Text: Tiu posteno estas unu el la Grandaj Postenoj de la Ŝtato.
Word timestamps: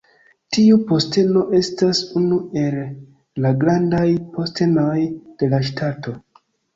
Tiu 0.55 0.77
posteno 0.91 1.41
estas 1.57 1.99
unu 2.21 2.39
el 2.61 2.77
la 3.45 3.51
Grandaj 3.65 4.07
Postenoj 4.39 4.95
de 5.43 5.51
la 5.53 5.61
Ŝtato. 5.69 6.15